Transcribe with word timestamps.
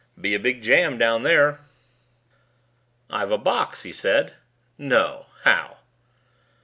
Be 0.19 0.33
a 0.33 0.39
big 0.39 0.63
jam 0.63 0.97
down 0.97 1.21
there." 1.21 1.59
"I've 3.07 3.31
a 3.31 3.37
box," 3.37 3.83
he 3.83 3.93
said. 3.93 4.33
"No... 4.79 5.27
how 5.43 5.77